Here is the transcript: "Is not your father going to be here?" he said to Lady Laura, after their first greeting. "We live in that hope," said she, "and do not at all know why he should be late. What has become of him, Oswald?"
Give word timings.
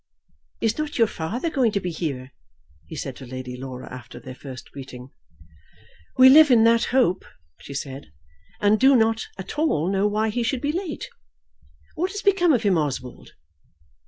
"Is 0.61 0.79
not 0.79 0.97
your 0.97 1.05
father 1.05 1.51
going 1.51 1.71
to 1.73 1.79
be 1.79 1.91
here?" 1.91 2.31
he 2.87 2.95
said 2.95 3.15
to 3.17 3.25
Lady 3.27 3.55
Laura, 3.55 3.87
after 3.93 4.19
their 4.19 4.33
first 4.33 4.71
greeting. 4.71 5.11
"We 6.17 6.27
live 6.27 6.49
in 6.49 6.63
that 6.63 6.85
hope," 6.85 7.23
said 7.61 8.03
she, 8.05 8.09
"and 8.59 8.79
do 8.79 8.95
not 8.95 9.27
at 9.37 9.59
all 9.59 9.91
know 9.91 10.07
why 10.07 10.29
he 10.29 10.41
should 10.41 10.59
be 10.61 10.71
late. 10.71 11.07
What 11.93 12.09
has 12.13 12.23
become 12.23 12.51
of 12.51 12.63
him, 12.63 12.79
Oswald?" 12.79 13.33